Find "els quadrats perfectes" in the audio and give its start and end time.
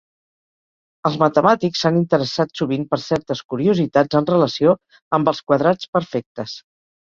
5.35-6.61